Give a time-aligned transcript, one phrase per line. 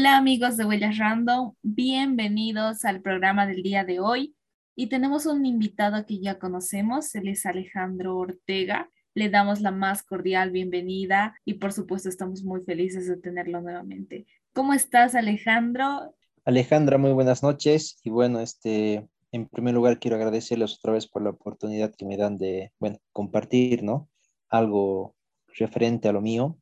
[0.00, 4.34] Hola amigos de Huellas Random, bienvenidos al programa del día de hoy.
[4.74, 8.90] Y tenemos un invitado que ya conocemos, él es Alejandro Ortega.
[9.12, 14.24] Le damos la más cordial bienvenida y por supuesto estamos muy felices de tenerlo nuevamente.
[14.54, 16.14] ¿Cómo estás Alejandro?
[16.46, 21.20] Alejandra, muy buenas noches y bueno, este, en primer lugar quiero agradecerles otra vez por
[21.20, 24.08] la oportunidad que me dan de, bueno, compartir, ¿no?
[24.48, 25.14] Algo
[25.58, 26.56] referente a lo mío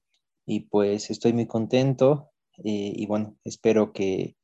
[0.44, 2.27] y pues estoy muy contento
[2.64, 4.36] eh, y bueno, espero que,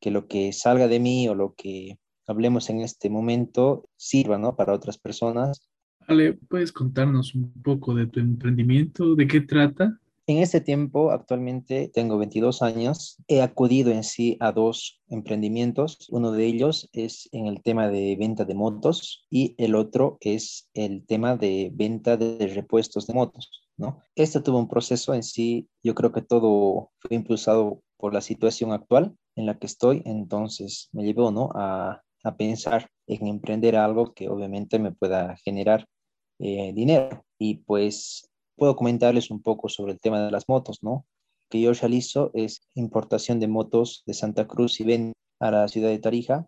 [0.00, 4.56] que lo que salga de mí o lo que hablemos en este momento sirva, ¿no?
[4.56, 5.68] Para otras personas.
[6.06, 9.14] Ale, ¿puedes contarnos un poco de tu emprendimiento?
[9.14, 10.00] ¿De qué trata?
[10.30, 16.06] En este tiempo, actualmente tengo 22 años, he acudido en sí a dos emprendimientos.
[16.08, 20.68] Uno de ellos es en el tema de venta de motos y el otro es
[20.72, 23.69] el tema de venta de repuestos de motos.
[23.80, 24.02] ¿No?
[24.14, 28.72] Este tuvo un proceso en sí, yo creo que todo fue impulsado por la situación
[28.72, 31.50] actual en la que estoy, entonces me llevó ¿no?
[31.54, 35.86] a, a pensar en emprender algo que obviamente me pueda generar
[36.38, 37.24] eh, dinero.
[37.38, 41.06] Y pues puedo comentarles un poco sobre el tema de las motos, ¿no?
[41.48, 45.88] Que yo realizo es importación de motos de Santa Cruz y ven a la ciudad
[45.88, 46.46] de Tarija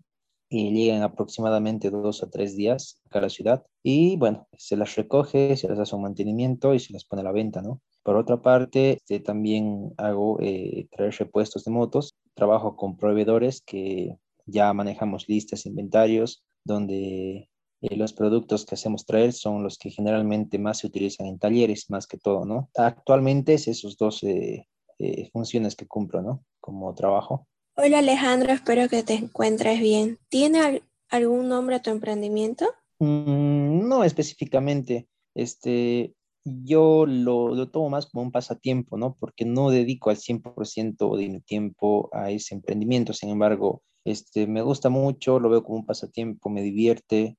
[0.53, 4.94] y llegan aproximadamente dos a tres días acá a la ciudad y bueno, se las
[4.97, 7.81] recoge, se las hace un mantenimiento y se las pone a la venta, ¿no?
[8.03, 14.17] Por otra parte, este, también hago eh, traer repuestos de motos, trabajo con proveedores que
[14.47, 17.48] ya manejamos listas, inventarios, donde
[17.83, 21.91] eh, los productos que hacemos traer son los que generalmente más se utilizan en talleres,
[21.91, 22.70] más que todo, ¿no?
[22.77, 26.44] Actualmente es esos dos eh, eh, funciones que cumplo, ¿no?
[26.61, 27.48] Como trabajo.
[27.75, 30.19] Hola Alejandro, espero que te encuentres bien.
[30.28, 32.67] ¿Tiene algún nombre tu emprendimiento?
[32.98, 35.09] Mm, no específicamente.
[35.34, 39.16] Este, yo lo, lo, tomo más como un pasatiempo, ¿no?
[39.19, 43.15] Porque no dedico al 100% de mi tiempo a ese emprendimiento.
[43.15, 47.38] Sin embargo, este, me gusta mucho, lo veo como un pasatiempo, me divierte,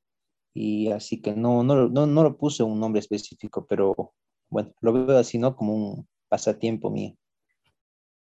[0.52, 4.14] y así que no, no, no, no lo puse un nombre específico, pero
[4.50, 5.56] bueno, lo veo así, ¿no?
[5.56, 7.16] Como un pasatiempo mío.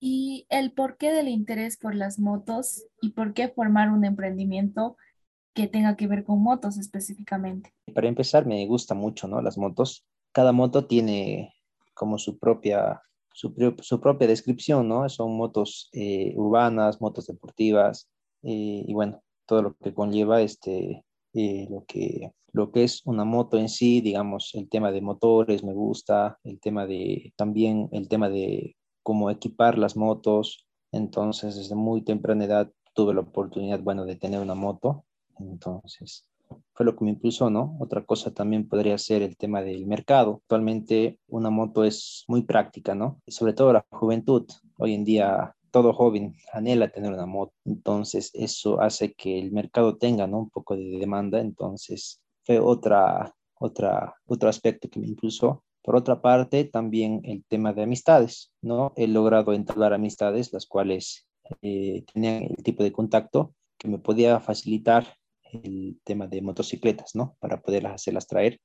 [0.01, 4.97] ¿Y el porqué del interés por las motos y por qué formar un emprendimiento
[5.55, 7.73] que tenga que ver con motos específicamente?
[7.95, 9.43] Para empezar, me gusta mucho, ¿no?
[9.43, 10.07] Las motos.
[10.33, 11.53] Cada moto tiene
[11.95, 13.53] como su propia, su,
[14.01, 15.09] propia descripción, ¿no?
[15.09, 18.09] Son motos eh, urbanas, motos deportivas
[18.43, 21.05] eh, y bueno, todo lo que conlleva este,
[21.35, 25.65] eh, lo, que, lo que es una moto en sí, digamos, el tema de motores
[25.65, 28.77] me gusta, el tema de, también el tema de
[29.09, 30.67] cómo equipar las motos.
[30.93, 35.07] Entonces, desde muy temprana edad tuve la oportunidad, bueno, de tener una moto.
[35.39, 36.29] Entonces,
[36.75, 37.79] fue lo que me impulsó, ¿no?
[37.81, 40.41] Otra cosa también podría ser el tema del mercado.
[40.43, 43.23] Actualmente una moto es muy práctica, ¿no?
[43.27, 44.45] Sobre todo la juventud.
[44.77, 49.97] Hoy en día todo joven anhela tener una moto, entonces eso hace que el mercado
[49.97, 50.41] tenga ¿no?
[50.41, 55.63] un poco de demanda, entonces fue otra, otra, otro aspecto que me impulsó.
[55.83, 58.93] Por otra parte, también el tema de amistades, ¿no?
[58.97, 61.27] He logrado entablar amistades, las cuales
[61.63, 65.07] eh, tenían el tipo de contacto que me podía facilitar
[65.53, 67.37] el tema de motocicletas, ¿no?
[67.41, 68.61] Para poderlas hacerlas traer.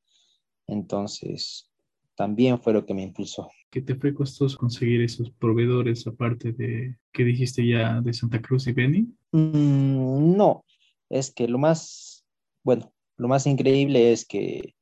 [0.67, 1.71] Entonces,
[2.15, 3.49] también fue lo que me impulsó.
[3.69, 8.67] ¿Qué te fue costoso conseguir esos proveedores aparte de que dijiste ya de Santa Cruz
[8.67, 9.07] y Beni?
[9.31, 10.63] Mm, no,
[11.09, 12.25] es que lo más,
[12.63, 14.75] bueno, lo más increíble es que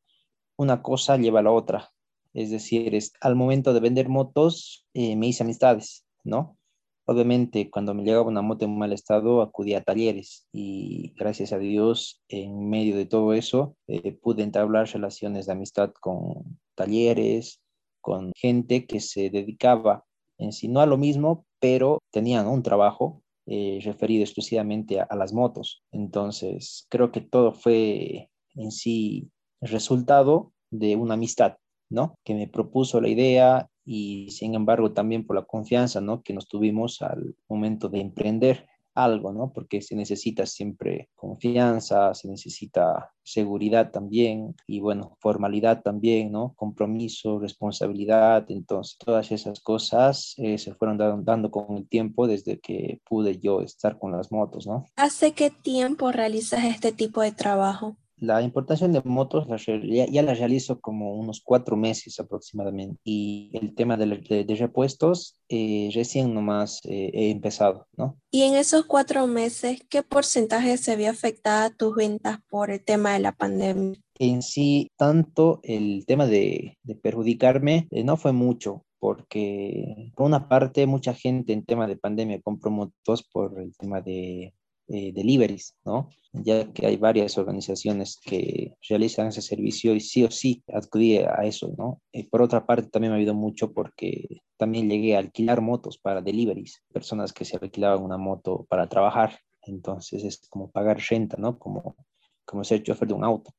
[0.58, 1.90] una cosa lleva a la otra.
[2.34, 6.58] Es decir, es, al momento de vender motos eh, me hice amistades, ¿no?
[7.06, 11.58] Obviamente, cuando me llegaba una moto en mal estado, acudía a talleres y gracias a
[11.58, 17.60] Dios, en medio de todo eso, eh, pude entablar relaciones de amistad con talleres,
[18.02, 20.06] con gente que se dedicaba
[20.38, 25.34] en sí, no a lo mismo, pero tenían un trabajo eh, referido exclusivamente a, las
[25.34, 25.84] motos.
[25.92, 31.58] Entonces, creo que todo fue en sí resultado de una amistad,
[31.92, 32.16] ¿no?
[32.24, 36.22] Que me propuso la idea y sin embargo también por la confianza, ¿no?
[36.22, 39.52] Que nos tuvimos al momento de emprender algo, ¿no?
[39.54, 46.54] Porque se necesita siempre confianza, se necesita seguridad también y bueno, formalidad también, ¿no?
[46.56, 53.00] Compromiso, responsabilidad, entonces todas esas cosas eh, se fueron dando con el tiempo desde que
[53.08, 54.86] pude yo estar con las motos, ¿no?
[54.96, 57.96] ¿Hace qué tiempo realizas este tipo de trabajo?
[58.22, 59.48] La importación de motos
[59.84, 66.32] ya, la realizo como unos cuatro meses aproximadamente y el tema de, repuestos eh, recién
[66.32, 68.20] nomás eh, he empezado, ¿no?
[68.30, 73.14] Y en esos cuatro meses, ¿qué porcentaje se vio afectada tus ventas por el tema
[73.14, 74.00] de la pandemia?
[74.20, 80.86] En sí, tanto el tema de, perjudicarme eh, no fue mucho, porque por una parte
[80.86, 84.54] mucha gente en tema de pandemia compró motos por el tema de
[84.94, 86.10] eh, deliveries, ¿no?
[86.34, 91.46] Ya que hay varias organizaciones que realizan ese servicio y sí o sí acudí a
[91.46, 92.02] eso, ¿no?
[92.12, 96.22] Y por otra parte también me ayudó mucho porque también llegué a alquilar motos para
[96.22, 101.58] deliveries, personas que se alquilaban una moto para trabajar, entonces es como pagar renta, ¿no?
[101.58, 101.96] Como,
[102.44, 103.52] como ser chofer de un auto.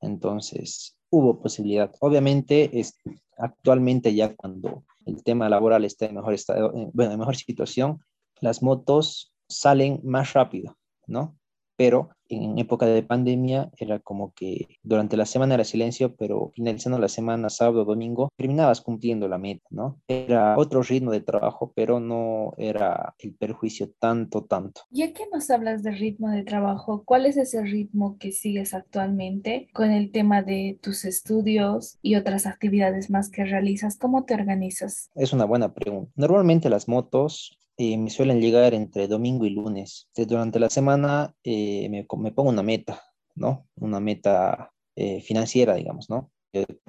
[0.00, 1.92] Entonces, hubo posibilidad.
[2.00, 2.94] Obviamente, es,
[3.36, 8.00] actualmente ya cuando el tema laboral está en mejor estado, bueno, en mejor situación,
[8.40, 10.77] las motos salen más rápido,
[11.08, 11.36] ¿no?
[11.76, 16.98] Pero en época de pandemia era como que durante la semana era silencio, pero finalizando
[16.98, 20.00] la semana, sábado, domingo, terminabas cumpliendo la meta, ¿no?
[20.08, 24.82] Era otro ritmo de trabajo, pero no era el perjuicio tanto, tanto.
[24.90, 29.68] Ya que nos hablas de ritmo de trabajo, ¿cuál es ese ritmo que sigues actualmente
[29.72, 33.96] con el tema de tus estudios y otras actividades más que realizas?
[33.96, 35.10] ¿Cómo te organizas?
[35.14, 36.10] Es una buena pregunta.
[36.16, 40.08] Normalmente las motos eh, me suelen llegar entre domingo y lunes.
[40.14, 43.00] durante la semana eh, me, me, pongo una meta,
[43.36, 43.68] ¿no?
[43.76, 46.32] Una meta eh, financiera, digamos, ¿no?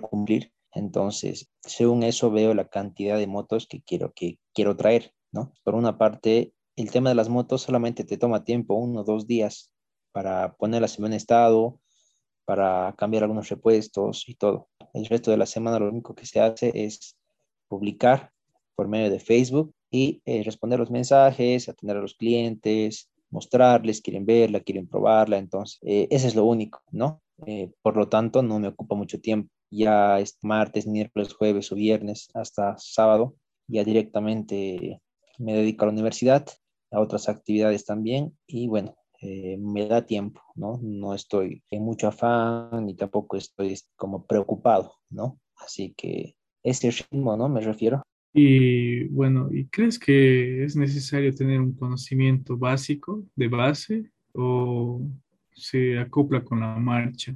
[0.01, 0.51] Cumplir.
[0.73, 5.53] Entonces, según eso veo la cantidad de motos que quiero, que quiero traer, ¿no?
[5.63, 9.27] Por una parte, el tema de las motos solamente te toma tiempo, uno o dos
[9.27, 9.71] días,
[10.11, 11.79] para ponerlas en buen estado,
[12.45, 14.69] para cambiar algunos repuestos y todo.
[14.95, 17.15] El resto de la semana lo único que se hace es
[17.67, 18.31] publicar
[18.75, 24.25] por medio de Facebook y eh, responder los mensajes, atender a los clientes, mostrarles, quieren
[24.25, 27.21] verla, quieren probarla, entonces eh, ese es lo único, ¿no?
[27.45, 29.49] Eh, por lo tanto, no me ocupa mucho tiempo.
[29.71, 33.35] Ya es martes, miércoles, jueves o viernes hasta sábado,
[33.67, 34.99] ya directamente
[35.37, 36.47] me dedico a la universidad,
[36.91, 40.79] a otras actividades también y bueno, me da tiempo, ¿no?
[40.81, 45.39] No estoy en mucho afán ni tampoco estoy como preocupado, ¿no?
[45.55, 47.47] Así que ese ritmo, ¿no?
[47.47, 48.01] Me refiero.
[48.33, 55.01] Y bueno, ¿y crees que es necesario tener un conocimiento básico de base o
[55.53, 57.35] se acopla con la marcha?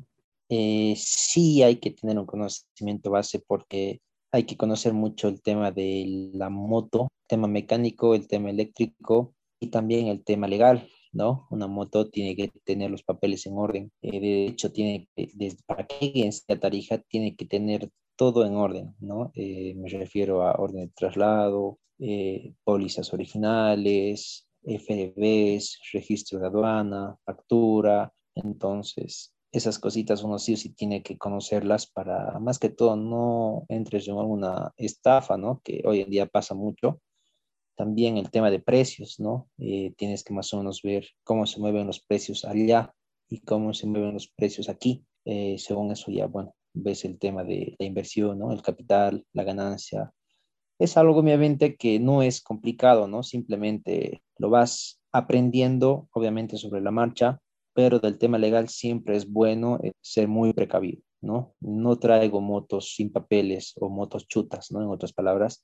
[0.50, 4.02] Eh, sí hay que tener un conocimiento base porque
[4.32, 9.68] hay que conocer mucho el tema de la moto, tema mecánico, el tema eléctrico y
[9.68, 11.48] también el tema legal, ¿no?
[11.50, 13.92] Una moto tiene que tener los papeles en orden.
[14.02, 18.96] Eh, de hecho, tiene que, para que sea Tarija, tiene que tener todo en orden,
[19.00, 19.32] ¿no?
[19.36, 28.14] Eh, me refiero a orden de traslado, eh, pólizas originales, FDBs, registro de aduana, factura.
[28.36, 33.66] Entonces, esas cositas uno sí o sí tiene que conocerlas para, más que todo, no
[33.70, 35.62] entres en alguna estafa, ¿no?
[35.64, 37.02] Que hoy en día pasa mucho.
[37.76, 39.50] También el tema de precios, ¿no?
[39.58, 42.94] Eh, tienes que más o menos ver cómo se mueven los precios allá
[43.30, 45.06] y cómo se mueven los precios aquí.
[45.58, 48.52] según eso ya, bueno, ves el tema de la inversión, ¿no?
[48.52, 50.12] El capital, la ganancia.
[50.80, 53.24] Es algo, obviamente, que no es complicado, ¿no?
[53.24, 57.40] Simplemente lo vas aprendiendo, obviamente, sobre la marcha,
[57.74, 61.54] pero del tema legal siempre es bueno eh, ser muy precavido, ¿no?
[61.60, 64.82] No traigo motos sin papeles o motos chutas, ¿no?
[64.82, 65.64] En otras palabras,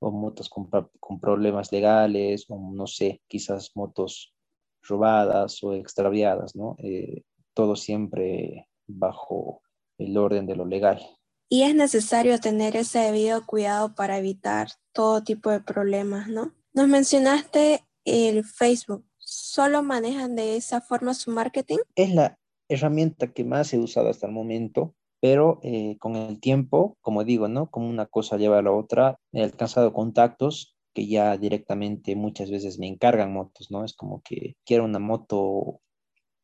[0.00, 0.68] o motos con,
[0.98, 4.34] con problemas legales, o no sé, quizás motos
[4.82, 6.76] robadas o extraviadas, ¿no?
[6.78, 7.22] Eh,
[7.54, 9.62] todo siempre bajo
[10.00, 11.00] el orden de lo legal.
[11.48, 16.54] Y es necesario tener ese debido cuidado para evitar todo tipo de problemas, ¿no?
[16.72, 19.04] Nos mencionaste el Facebook.
[19.18, 21.78] ¿Solo manejan de esa forma su marketing?
[21.96, 22.38] Es la
[22.68, 27.48] herramienta que más he usado hasta el momento, pero eh, con el tiempo, como digo,
[27.48, 27.68] ¿no?
[27.68, 32.78] Como una cosa lleva a la otra, he alcanzado contactos que ya directamente muchas veces
[32.78, 33.84] me encargan motos, ¿no?
[33.84, 35.80] Es como que quiero una moto,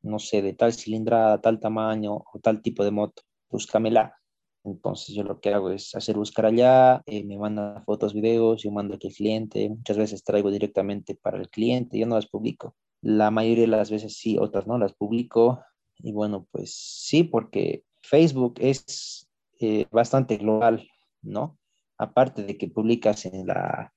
[0.03, 4.17] no sé, de tal cilindrada, tal tamaño o tal tipo de moto búscamela.
[4.65, 8.73] Entonces yo lo que hago es hacer buscar allá, eh, me mandan fotos, videos, yo
[8.73, 12.75] mando al cliente, muchas veces traigo directamente para el cliente, yo no las publico.
[13.01, 15.63] La mayoría de las veces sí, otras no las publico.
[15.99, 19.29] Y bueno, pues sí, porque Facebook es
[19.61, 20.89] eh, bastante global,
[21.23, 21.59] ¿no?
[21.97, 23.93] Aparte de que publicas en, la,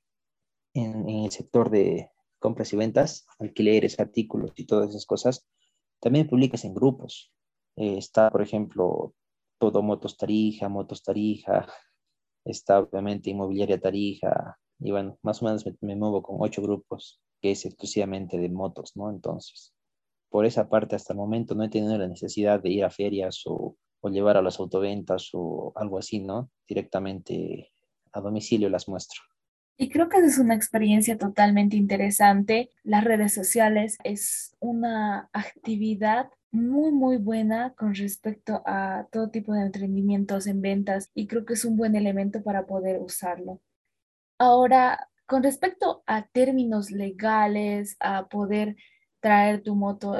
[0.74, 5.48] en, en el sector de compras y ventas, alquileres, artículos y todas esas cosas,
[6.00, 7.32] también publicas en grupos.
[7.76, 9.14] Eh, está, por ejemplo,
[9.60, 11.68] todo Motos Tarija, Motos Tarija,
[12.46, 17.52] está obviamente Inmobiliaria Tarija, y bueno, más o menos me, muevo con ocho grupos, que
[17.52, 19.10] es exclusivamente de motos, ¿no?
[19.10, 19.74] Entonces,
[20.30, 23.42] por esa parte hasta el momento no he tenido la necesidad de ir a ferias
[23.46, 26.50] o, o llevar a las autoventas o algo así, ¿no?
[26.68, 27.72] Directamente
[28.14, 29.22] a domicilio las muestro.
[29.78, 32.70] Y creo que es una experiencia totalmente interesante.
[32.84, 39.64] Las redes sociales es una actividad muy, muy buena con respecto a todo tipo de
[39.64, 43.62] emprendimientos en ventas y creo que es un buen elemento para poder usarlo.
[44.38, 48.76] Ahora, con respecto a términos legales, a poder
[49.20, 50.16] traer tu moto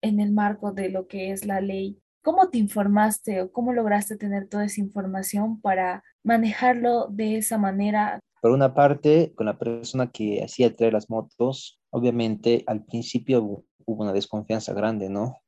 [0.00, 4.16] en el marco de lo que es la ley, ¿cómo te informaste o cómo lograste
[4.16, 8.20] tener toda esa información para manejarlo de esa manera?
[8.40, 14.02] Por una parte, con la persona que hacía traer las motos, obviamente al principio hubo
[14.02, 15.43] una desconfianza grande, ¿no?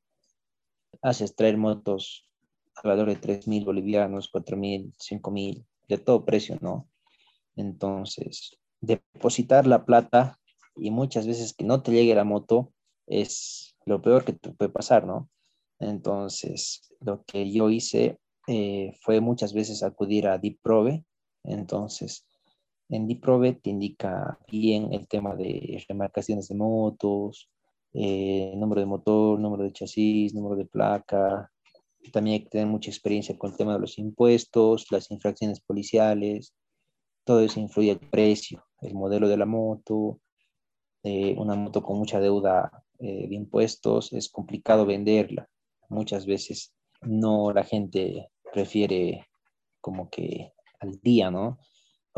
[1.02, 2.28] Haces traer motos
[2.76, 6.88] alrededor de 3 mil bolivianos, 4 mil, 5 mil, de todo precio, ¿no?
[7.56, 10.38] Entonces, depositar la plata
[10.76, 12.72] y muchas veces que no te llegue la moto
[13.06, 15.30] es lo peor que te puede pasar, ¿no?
[15.78, 21.04] Entonces, lo que yo hice eh, fue muchas veces acudir a DeepProbe.
[21.44, 22.26] Entonces,
[22.88, 27.48] en DeepProbe te indica bien el tema de remarcaciones de motos,
[27.96, 31.50] eh, número de motor, número de chasis, número de placa.
[32.12, 36.54] También hay que tener mucha experiencia con el tema de los impuestos, las infracciones policiales.
[37.24, 40.20] Todo eso influye el precio, el modelo de la moto.
[41.02, 45.46] Eh, una moto con mucha deuda de impuestos es complicado venderla
[45.88, 49.26] muchas veces no la gente prefiere
[49.80, 51.58] como que al día, ¿no?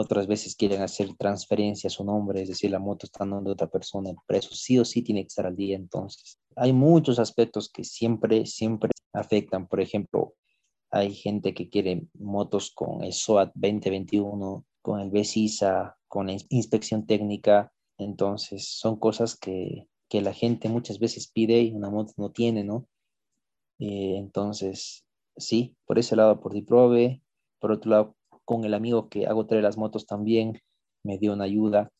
[0.01, 3.51] Otras veces quieren hacer transferencias a su nombre, es decir, la moto está en de
[3.51, 5.75] otra persona, el precio sí o sí tiene que estar al día.
[5.75, 9.67] Entonces, hay muchos aspectos que siempre, siempre afectan.
[9.67, 10.35] Por ejemplo,
[10.93, 17.05] hay gente que quiere motos con el SOAT 2021, con el BESISA, con la inspección
[17.05, 17.73] técnica.
[17.99, 22.63] Entonces, son cosas que, que la gente muchas veces pide y una moto no tiene,
[22.63, 22.87] ¿no?
[23.81, 25.05] Eh, entonces,
[25.37, 27.21] sí, por ese lado por Diprove,
[27.59, 28.18] por otro lado
[28.49, 30.59] con el amigo que hago traer las motos también,
[31.05, 31.93] me dio una ayuda.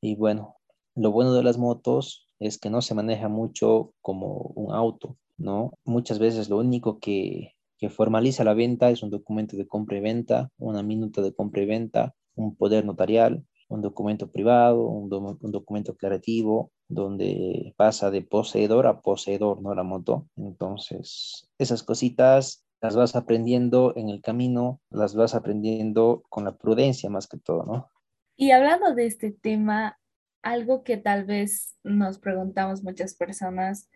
[0.00, 0.56] Y bueno,
[0.94, 5.74] lo bueno de las motos es que no se maneja mucho como un auto, ¿no?
[5.84, 10.00] Muchas veces lo único que, que formaliza la venta es un documento de compra y
[10.00, 15.52] venta, una minuta de compra y venta, un poder notarial, un documento privado, un, un
[15.52, 19.74] documento declarativo, donde pasa de poseedor a poseedor, ¿no?
[19.74, 20.28] La moto.
[20.36, 27.08] Entonces, esas cositas las vas aprendiendo en el camino, las vas aprendiendo con la prudencia
[27.08, 27.90] más que todo, ¿no?
[28.36, 29.98] Y hablando de este tema,
[30.42, 33.88] algo que tal vez nos preguntamos muchas personas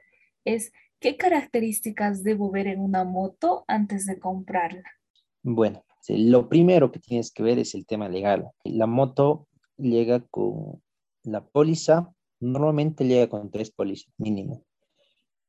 [0.46, 4.90] es, ¿qué características debo ver en una moto antes de comprarla?
[5.42, 8.48] Bueno, lo primero que tienes que ver es el tema legal.
[8.64, 10.82] La moto llega con
[11.24, 14.64] la póliza Normalmente llega con tres pólizas mínimo.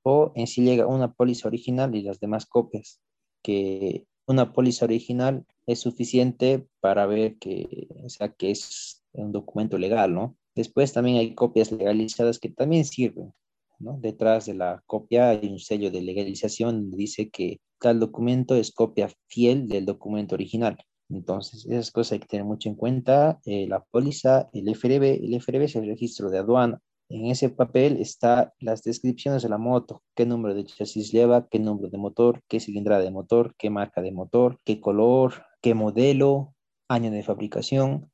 [0.01, 2.99] O en sí llega una póliza original y las demás copias,
[3.41, 9.77] que una póliza original es suficiente para ver que, o sea, que es un documento
[9.77, 10.37] legal, ¿no?
[10.55, 13.33] Después también hay copias legalizadas que también sirven,
[13.79, 13.97] ¿no?
[13.99, 18.71] Detrás de la copia hay un sello de legalización donde dice que tal documento es
[18.71, 20.77] copia fiel del documento original.
[21.09, 23.39] Entonces, esas cosas hay que tener mucho en cuenta.
[23.45, 26.79] Eh, la póliza, el FRB, el FRB es el registro de aduana.
[27.09, 31.57] En ese papel están las descripciones de la moto, qué número de chasis lleva, qué
[31.57, 36.53] número de motor, qué cilindrada de motor, qué marca de motor, qué color, qué modelo,
[36.87, 38.11] año de fabricación.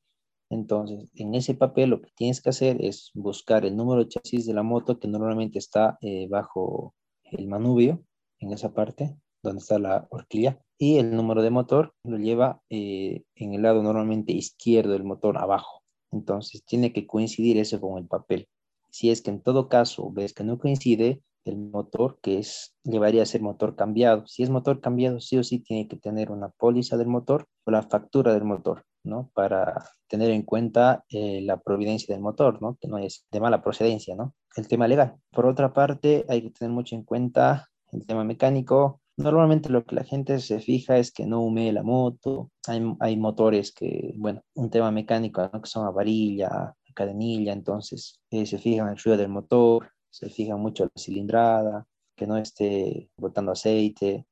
[0.49, 4.45] Entonces, en ese papel lo que tienes que hacer es buscar el número de chasis
[4.45, 8.01] de la moto que normalmente está eh, bajo el manubrio,
[8.39, 13.23] en esa parte donde está la horquilla y el número de motor lo lleva eh,
[13.35, 15.83] en el lado normalmente izquierdo del motor abajo.
[16.11, 18.47] Entonces tiene que coincidir eso con el papel.
[18.95, 23.23] Si es que en todo caso ves que no coincide el motor, que es llevaría
[23.23, 24.25] a ser motor cambiado.
[24.25, 27.71] Si es motor cambiado, sí o sí tiene que tener una póliza del motor o
[27.71, 29.31] la factura del motor, ¿no?
[29.33, 32.77] Para tener en cuenta eh, la providencia del motor, ¿no?
[32.79, 34.33] Que no es de mala procedencia, ¿no?
[34.55, 35.17] El tema legal.
[35.29, 39.95] Por otra parte, hay que tener mucho en cuenta el tema mecánico, Normalmente lo que
[39.95, 42.51] la gente se fija es que no humee la moto.
[42.67, 45.61] Hay, hay motores que, bueno, un tema mecánico, ¿no?
[45.61, 50.59] que son a varilla, cadenilla, entonces eh, se fijan el ruido del motor, se fijan
[50.59, 54.25] mucho la cilindrada, que no esté botando aceite.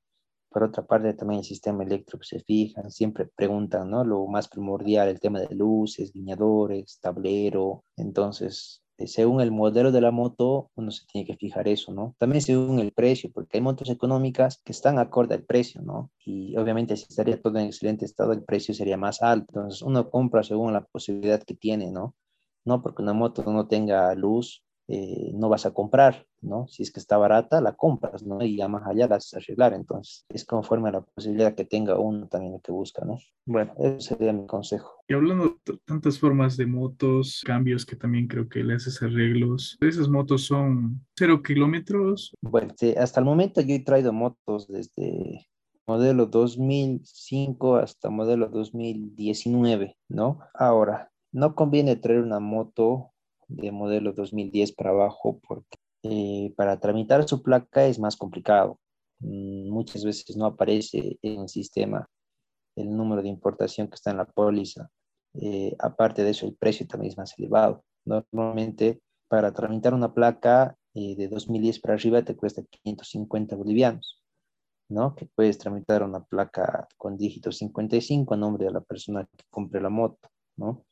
[0.50, 4.04] Por otra parte, también el sistema eléctrico se fijan, siempre preguntan, ¿no?
[4.04, 7.84] Lo más primordial, el tema de luces, guiñadores, tablero.
[7.98, 12.16] Entonces, eh, según el modelo de la moto, uno se tiene que fijar eso, ¿no?
[12.20, 16.12] También según el precio, porque hay motos económicas que están acorde al precio, ¿no?
[16.24, 19.48] Y obviamente si estaría todo en excelente estado, el precio sería más alto.
[19.56, 22.16] Entonces uno compra según la posibilidad que tiene, ¿no?
[22.66, 26.68] No porque una moto no tenga luz, eh, no vas a comprar, ¿no?
[26.68, 28.44] Si es que está barata, la compras, ¿no?
[28.44, 29.74] Y ya más allá la haces arreglar.
[29.74, 33.18] Entonces, es conforme a la posibilidad que tenga uno también lo que busca, ¿no?
[33.46, 35.04] Bueno, ese sería mi consejo.
[35.08, 39.78] Y hablando de tantas formas de motos, cambios que también creo que le haces arreglos,
[39.80, 42.36] ¿esas motos son cero kilómetros?
[42.42, 45.48] Bueno, hasta el momento yo he traído motos desde
[45.88, 50.40] modelo 2005 hasta modelo 2019, ¿no?
[50.54, 53.12] Ahora, no conviene traer una moto
[53.48, 58.80] de modelo 2010 para abajo porque eh, para tramitar su placa es más complicado.
[59.20, 62.08] Mm, muchas veces no aparece en el sistema
[62.76, 64.90] el número de importación que está en la póliza.
[65.36, 67.84] Eh, aparte de eso, el precio también es más elevado.
[68.06, 74.22] Normalmente, para tramitar una placa eh, de 2010 para arriba te cuesta 550 bolivianos,
[74.90, 75.16] ¿no?
[75.16, 79.82] Que puedes tramitar una placa con dígito 55 a nombre de la persona que compre
[79.82, 80.86] la moto, ¿no?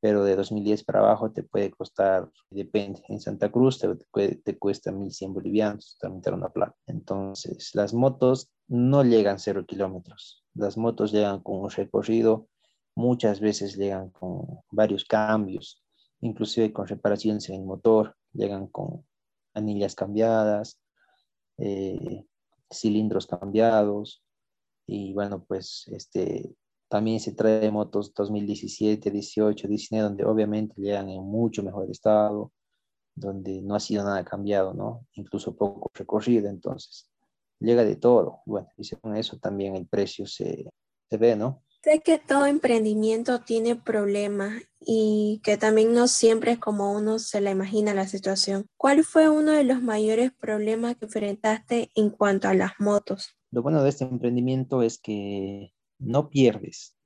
[0.00, 4.58] Pero de 2010 para abajo te puede costar, depende, en Santa Cruz te, te, te
[4.58, 6.76] cuesta 1100 bolivianos tramitar una placa.
[6.86, 10.44] Entonces, las motos no llegan cero kilómetros.
[10.54, 12.48] Las motos llegan con un recorrido,
[12.94, 15.82] muchas veces llegan con varios cambios,
[16.20, 19.04] inclusive con reparaciones en el motor, llegan con
[19.54, 20.80] anillas cambiadas,
[21.58, 22.24] eh,
[22.70, 24.22] cilindros cambiados
[24.86, 26.54] y bueno, pues este,
[26.88, 32.52] también se trae motos 2017, 18, 19, donde obviamente llegan en mucho mejor estado,
[33.14, 35.06] donde no ha sido nada cambiado, ¿no?
[35.14, 37.10] Incluso poco recorrido, entonces
[37.58, 38.40] llega de todo.
[38.46, 40.68] Bueno, y según eso también el precio se,
[41.08, 41.62] se ve, ¿no?
[41.82, 47.40] Sé que todo emprendimiento tiene problemas y que también no siempre es como uno se
[47.40, 48.66] la imagina la situación.
[48.76, 53.36] ¿Cuál fue uno de los mayores problemas que enfrentaste en cuanto a las motos?
[53.52, 56.96] Lo bueno de este emprendimiento es que no pierdes.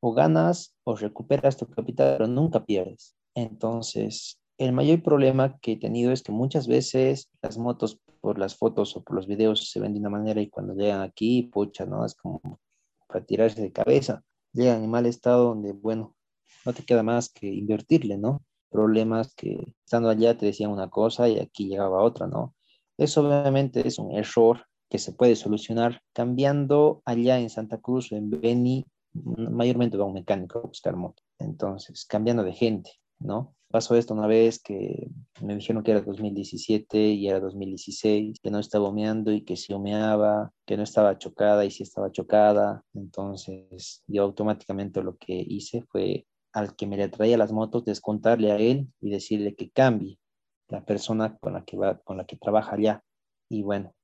[0.00, 3.16] O ganas o recuperas tu capital, pero nunca pierdes.
[3.34, 8.56] Entonces, el mayor problema que he tenido es que muchas veces las motos por las
[8.56, 11.86] fotos o por los videos se ven de una manera y cuando llegan aquí, pucha,
[11.86, 12.04] ¿no?
[12.04, 12.40] Es como
[13.06, 14.22] para tirarse de cabeza.
[14.52, 16.16] Llegan en mal estado donde, bueno,
[16.64, 18.42] no te queda más que invertirle, ¿no?
[18.70, 22.54] Problemas que estando allá te decían una cosa y aquí llegaba otra, ¿no?
[22.96, 28.16] Eso obviamente es un error que se puede solucionar cambiando allá en Santa Cruz o
[28.16, 31.22] en Beni, mayormente va un mecánico a buscar moto.
[31.38, 33.54] Entonces, cambiando de gente, ¿no?
[33.70, 35.10] Pasó esto una vez que
[35.42, 39.74] me dijeron que era 2017 y era 2016, que no estaba humeando y que sí
[39.74, 42.82] humeaba, que no estaba chocada y sí estaba chocada.
[42.94, 48.52] Entonces yo automáticamente lo que hice fue al que me le traía las motos descontarle
[48.52, 50.18] a él y decirle que cambie
[50.68, 53.02] la persona con la que va, con la que trabaja allá.
[53.50, 53.94] Y bueno,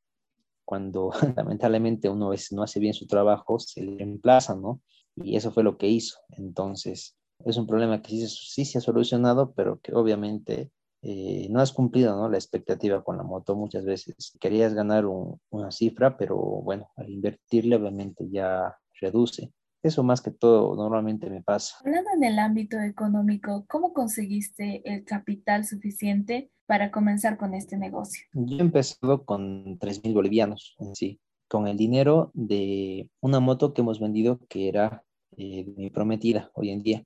[0.65, 4.81] cuando lamentablemente uno no hace bien su trabajo, se le reemplaza, ¿no?
[5.17, 6.19] Y eso fue lo que hizo.
[6.31, 10.73] Entonces, es un problema que sí, sí se ha solucionado, pero que obviamente
[11.07, 12.31] eh, no has cumplido ¿no?
[12.31, 14.33] la expectativa con la moto muchas veces.
[14.41, 19.53] Querías ganar una cifra, pero bueno, al invertirle obviamente ya reduce.
[19.83, 21.77] Eso más que todo normalmente me pasa.
[21.85, 28.25] Hablando en el ámbito económico, ¿cómo conseguiste el capital suficiente para comenzar con este negocio?
[28.33, 33.83] Yo he con 3 mil bolivianos en sí, con el dinero de una moto que
[33.83, 35.05] hemos vendido que era
[35.37, 37.05] eh, mi prometida hoy en día.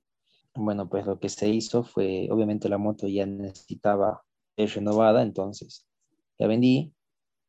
[0.55, 4.23] Bueno, pues lo que se hizo fue, obviamente la moto ya necesitaba
[4.55, 5.87] ser renovada, entonces
[6.37, 6.93] la vendí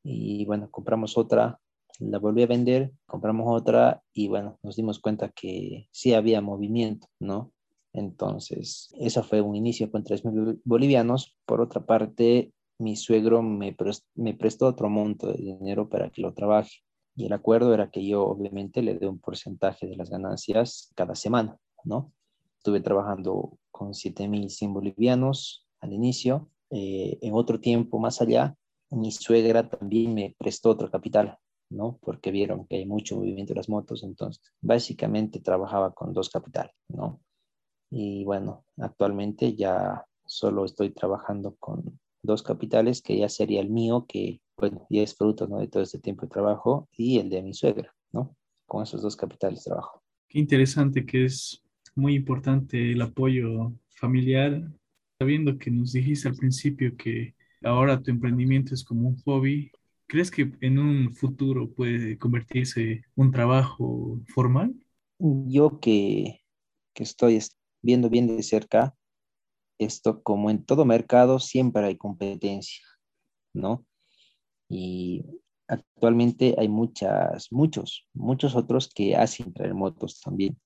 [0.03, 1.59] y bueno, compramos otra,
[1.99, 7.09] la volví a vender, compramos otra y bueno, nos dimos cuenta que sí había movimiento,
[7.19, 7.53] ¿no?
[7.93, 11.37] Entonces, eso fue un inicio con 3 mil bolivianos.
[11.45, 13.77] Por otra parte, mi suegro me,
[14.15, 16.79] me prestó otro monto de dinero para que lo trabaje.
[17.17, 21.15] Y el acuerdo era que yo obviamente le dé un porcentaje de las ganancias cada
[21.15, 22.13] semana, ¿no?
[22.57, 26.49] Estuve trabajando con 7.100 bolivianos al inicio.
[26.71, 28.57] Eh, en otro tiempo más allá,
[28.91, 31.99] mi suegra también me prestó otro capital, ¿no?
[32.01, 36.75] Porque vieron que hay mucho movimiento de las motos, entonces básicamente trabajaba con dos capitales,
[36.89, 37.21] ¿no?
[37.91, 44.07] Y bueno, actualmente ya solo estoy trabajando con dos capitales, que ya sería el mío,
[44.09, 45.59] que bueno, ya es fruto ¿no?
[45.59, 48.37] de todo este tiempo de trabajo, y el de mi suegra, ¿no?
[48.67, 50.03] Con esos dos capitales trabajo.
[50.29, 51.63] Qué interesante que es
[51.97, 54.63] muy importante el apoyo familiar,
[55.19, 59.73] sabiendo que nos dijiste al principio que ahora tu emprendimiento es como un hobby.
[60.07, 64.75] ¿Crees que en un futuro puede convertirse un trabajo formal?
[65.19, 66.41] Yo que,
[66.95, 67.37] que estoy
[67.83, 68.95] viendo bien de cerca
[69.79, 72.85] esto, como en todo mercado, siempre hay competencia,
[73.55, 73.87] ¿no?
[74.69, 75.25] Y
[75.69, 80.59] actualmente hay muchas, muchos, muchos otros que hacen traer motos también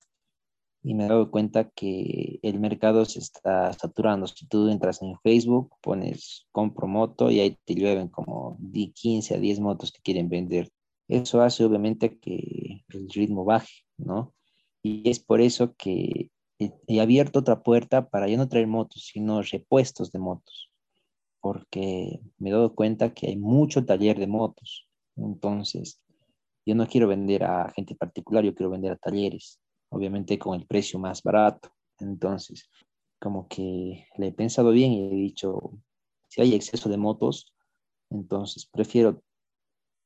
[0.84, 4.26] y me he dado cuenta que el mercado se está saturando.
[4.26, 9.34] Si tú entras en Facebook, pones compro moto y ahí te llueven como de 15
[9.34, 10.70] a 10 motos que quieren vender.
[11.08, 14.34] Eso hace obviamente que el ritmo baje, ¿no?
[14.82, 19.42] Y es por eso que he abierto otra puerta para ya no traer motos, sino
[19.42, 20.70] repuestos de motos,
[21.40, 24.88] porque me he dado cuenta que hay mucho taller de motos.
[25.16, 26.00] Entonces,
[26.66, 29.60] yo no quiero vender a gente particular, yo quiero vender a talleres
[29.94, 31.70] obviamente con el precio más barato.
[32.00, 32.68] Entonces,
[33.20, 35.72] como que le he pensado bien y he dicho,
[36.28, 37.54] si hay exceso de motos,
[38.10, 39.22] entonces prefiero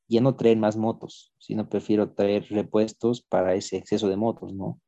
[0.07, 4.79] ya no traer más motos, sino prefiero traer repuestos para ese exceso de motos, ¿no?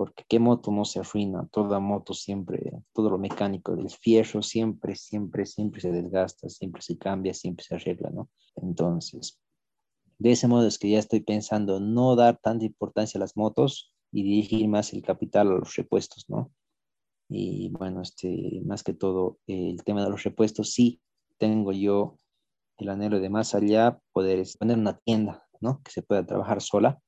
[0.00, 4.96] Porque qué moto no se arruina, toda moto siempre, todo lo mecánico del fierro siempre,
[4.96, 8.30] siempre, siempre se desgasta, siempre se cambia, siempre se arregla, ¿no?
[8.56, 9.38] Entonces,
[10.18, 13.92] de ese modo es que ya estoy pensando no dar tanta importancia a las motos
[14.10, 16.50] y dirigir más el capital a los repuestos, ¿no?
[17.28, 21.02] Y bueno, este, más que todo, el tema de los repuestos, sí,
[21.36, 22.16] tengo yo
[22.78, 25.82] el anhelo de más allá poder poner una tienda, ¿no?
[25.82, 27.02] Que se pueda trabajar sola,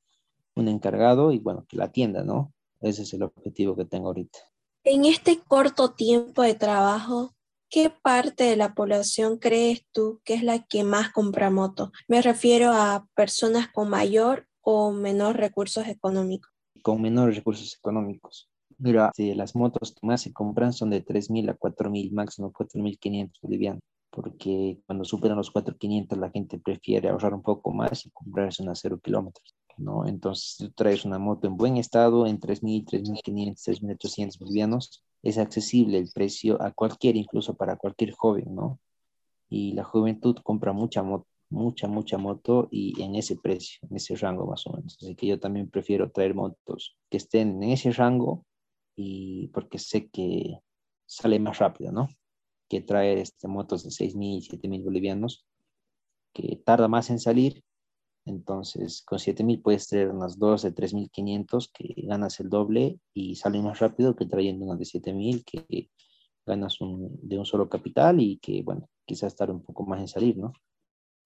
[0.54, 2.52] un encargado y bueno, que la tienda, ¿no?
[2.82, 4.38] Ese es el objetivo que tengo ahorita.
[4.84, 7.34] En este corto tiempo de trabajo,
[7.70, 11.92] ¿qué parte de la población crees tú que es la que más compra moto?
[12.08, 16.50] Me refiero a personas con mayor o menor recursos económicos.
[16.82, 18.50] Con menores recursos económicos.
[18.78, 23.30] Mira, si las motos que más se compran son de 3.000 a 4.000, máximo 4.500
[23.40, 28.64] bolivianos, porque cuando superan los 4.500 la gente prefiere ahorrar un poco más y comprarse
[28.64, 30.06] una cero kilómetros, ¿no?
[30.06, 35.98] Entonces, tú traes una moto en buen estado, en 3.000, 3.500, 3.800 bolivianos, es accesible
[35.98, 38.80] el precio a cualquier, incluso para cualquier joven, ¿no?
[39.48, 44.16] Y la juventud compra mucha moto, mucha, mucha moto y en ese precio, en ese
[44.16, 44.96] rango más o menos.
[45.00, 48.44] Así que yo también prefiero traer motos que estén en ese rango
[48.96, 50.58] y porque sé que
[51.06, 52.08] sale más rápido, ¿no?
[52.68, 55.44] Que traer este, motos de 6.000, 7.000 bolivianos,
[56.32, 57.62] que tarda más en salir.
[58.24, 63.60] Entonces, con 7.000 puedes traer unas 2 de 3.500 que ganas el doble y sale
[63.60, 65.90] más rápido que trayendo unas de 7.000 que
[66.46, 70.08] ganas un, de un solo capital y que, bueno, quizás tarde un poco más en
[70.08, 70.52] salir, ¿no?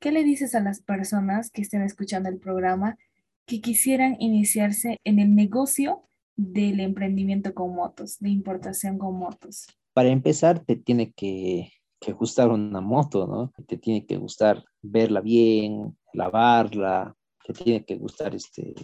[0.01, 2.99] ¿Qué le dices a las personas que estén escuchando el programa
[3.47, 6.03] que quisieran iniciarse en el negocio
[6.37, 9.67] del emprendimiento con motos, de importación con motos?
[9.95, 13.53] Para empezar, te tiene que, que gustar una moto, ¿no?
[13.67, 18.75] Te tiene que gustar verla bien, lavarla, te tiene que gustar este,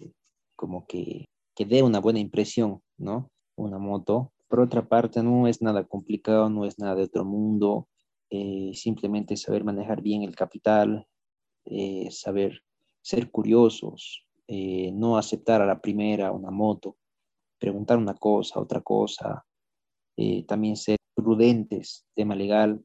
[0.54, 3.30] como que, que dé una buena impresión, ¿no?
[3.56, 4.32] Una moto.
[4.48, 7.88] Por otra parte, no es nada complicado, no es nada de otro mundo,
[8.30, 11.06] eh, simplemente saber manejar bien el capital,
[11.64, 12.62] eh, saber
[13.00, 16.96] ser curiosos, eh, no aceptar a la primera una moto,
[17.58, 19.44] preguntar una cosa, otra cosa,
[20.16, 22.84] eh, también ser prudentes, tema legal.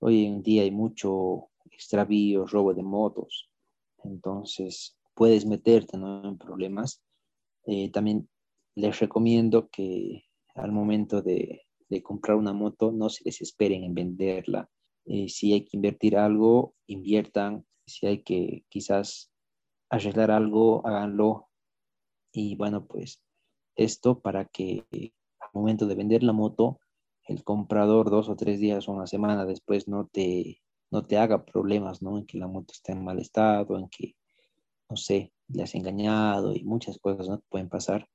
[0.00, 3.50] Hoy en día hay mucho extravío, robo de motos,
[4.04, 7.02] entonces puedes meterte en problemas.
[7.66, 8.28] Eh, también
[8.74, 11.62] les recomiendo que al momento de,
[12.02, 14.68] comprar una moto no se desesperen en venderla.
[15.04, 17.64] Eh, si hay que invertir algo, inviertan.
[17.86, 19.30] Si hay que quizás
[19.90, 21.48] arreglar algo, háganlo.
[22.32, 23.22] Y bueno, pues
[23.76, 24.84] esto para que
[25.38, 26.80] al momento de vender la moto,
[27.26, 30.63] el comprador dos o tres días o una semana después no te,
[30.94, 32.16] no te haga problemas, ¿no?
[32.18, 34.14] En que la moto está en mal estado, en que,
[34.88, 37.42] no sé, le has engañado y muchas cosas ¿no?
[37.48, 38.08] pueden pasar.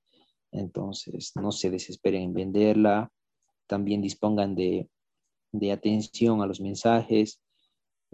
[0.51, 3.11] Entonces, no se desesperen en venderla.
[3.67, 4.89] También dispongan de,
[5.51, 7.41] de atención a los mensajes.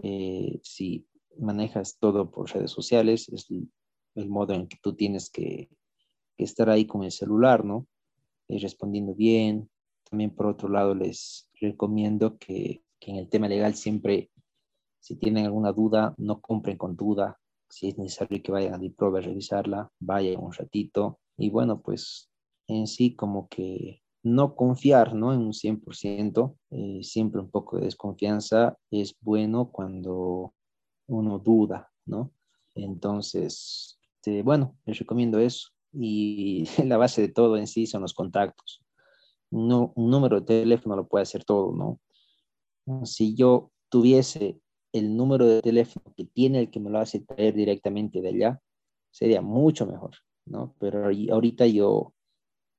[0.02, 1.06] Eh, si
[1.38, 3.46] manejas todo por redes sociales, es
[4.16, 5.70] el modo en que tú tienes que
[6.36, 7.86] estar ahí con el celular, ¿no?
[8.48, 9.70] Y respondiendo bien.
[10.10, 14.30] También por otro lado les recomiendo que, en el tema legal siempre,
[15.06, 17.38] si tienen alguna duda, no compren con duda.
[17.70, 21.20] Si es necesario que vayan a DIPROVE a revisarla, vayan un ratito.
[21.36, 22.28] Y bueno, pues
[22.66, 25.32] en sí como que no confiar, ¿no?
[25.32, 30.54] En un 100%, eh, siempre un poco de desconfianza es bueno cuando
[31.06, 32.32] uno duda, ¿no?
[32.74, 38.12] Entonces, este, bueno, les recomiendo eso y la base de todo en sí son los
[38.12, 38.82] contactos.
[39.52, 42.00] No, un número de teléfono lo puede hacer todo, ¿no?
[43.04, 44.60] Si yo tuviese
[44.98, 48.60] el número de teléfono que tiene el que me lo hace traer directamente de allá,
[49.10, 50.74] sería mucho mejor, ¿no?
[50.78, 52.14] Pero ahorita yo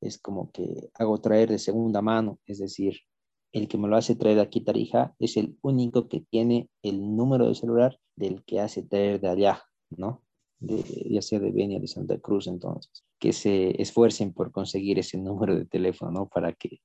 [0.01, 2.99] es como que hago traer de segunda mano, es decir,
[3.51, 7.47] el que me lo hace traer aquí Tarija es el único que tiene el número
[7.47, 10.23] de celular del que hace traer de allá, ¿no?
[10.60, 15.56] ya sea de Benia de Santa Cruz, entonces, que se esfuercen por conseguir ese número
[15.56, 16.27] de teléfono, ¿no?
[16.27, 16.82] Para que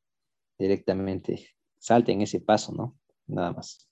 [0.58, 2.98] directamente salten ese paso, ¿no?
[3.26, 3.88] Nada más.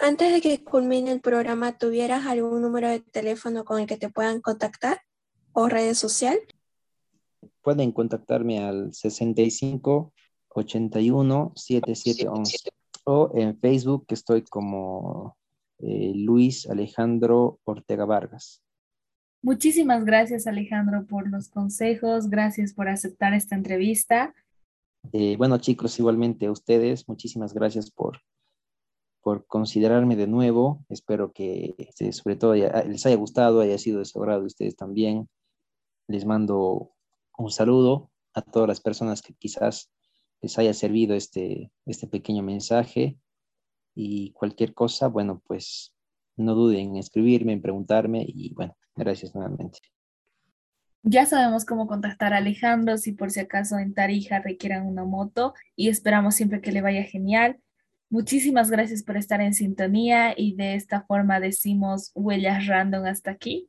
[0.00, 4.08] Antes de que culmine el programa, ¿tuvieras algún número de teléfono con el que te
[4.08, 5.00] puedan contactar
[5.52, 6.38] o redes social?
[7.62, 10.12] Pueden contactarme al 65
[10.50, 12.70] 81 7711
[13.04, 15.36] o en Facebook que estoy como
[15.80, 18.62] eh, Luis Alejandro Ortega Vargas.
[19.42, 24.32] Muchísimas gracias Alejandro por los consejos, gracias por aceptar esta entrevista
[25.12, 28.20] Eh, bueno, chicos, igualmente a ustedes, muchísimas gracias por,
[29.22, 30.84] por considerarme de nuevo.
[30.88, 35.28] Espero que este, sobre todo les haya gustado, haya sido de su ustedes también.
[36.06, 36.92] Les mando
[37.36, 39.90] un saludo a todas las personas que quizás
[40.40, 43.18] les haya servido este, este pequeño mensaje
[43.94, 45.94] y cualquier cosa, bueno, pues
[46.36, 49.80] no duden en escribirme, en preguntarme y bueno, gracias nuevamente.
[51.02, 55.54] Ya sabemos cómo contactar a Alejandro si por si acaso en Tarija requieran una moto
[55.76, 57.60] y esperamos siempre que le vaya genial.
[58.10, 63.68] Muchísimas gracias por estar en sintonía y de esta forma decimos huellas random hasta aquí.